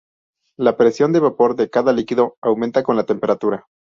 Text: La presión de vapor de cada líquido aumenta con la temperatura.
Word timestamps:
La 0.57 0.77
presión 0.77 1.13
de 1.13 1.19
vapor 1.19 1.55
de 1.55 1.69
cada 1.69 1.93
líquido 1.93 2.35
aumenta 2.41 2.81
con 2.81 2.95
la 2.95 3.03
temperatura. 3.05 3.67